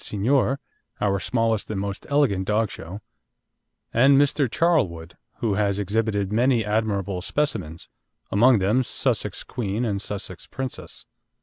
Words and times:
Signor, 0.03 0.59
our 0.99 1.19
smallest 1.19 1.69
and 1.69 1.79
most 1.79 2.07
elegant 2.09 2.49
show 2.71 2.83
dog; 2.83 3.01
and 3.93 4.17
Mr. 4.17 4.49
Charlwood, 4.49 5.15
who 5.41 5.53
has 5.53 5.77
exhibited 5.77 6.33
many 6.33 6.65
admirable 6.65 7.21
specimens, 7.21 7.87
among 8.31 8.57
them 8.57 8.81
Sussex 8.81 9.43
Queen 9.43 9.85
and 9.85 10.01
Sussex 10.01 10.47
Princess. 10.47 11.05